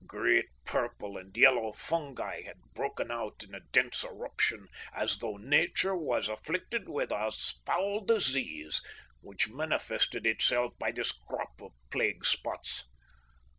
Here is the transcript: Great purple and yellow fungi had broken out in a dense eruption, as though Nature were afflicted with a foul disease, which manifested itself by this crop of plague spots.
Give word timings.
Great 0.07 0.47
purple 0.65 1.15
and 1.15 1.37
yellow 1.37 1.71
fungi 1.71 2.41
had 2.41 2.59
broken 2.73 3.11
out 3.11 3.43
in 3.43 3.53
a 3.53 3.59
dense 3.71 4.03
eruption, 4.03 4.67
as 4.95 5.19
though 5.19 5.37
Nature 5.37 5.95
were 5.95 6.23
afflicted 6.27 6.89
with 6.89 7.11
a 7.11 7.31
foul 7.67 8.03
disease, 8.03 8.81
which 9.21 9.49
manifested 9.49 10.25
itself 10.25 10.73
by 10.79 10.91
this 10.91 11.11
crop 11.11 11.61
of 11.61 11.71
plague 11.91 12.25
spots. 12.25 12.83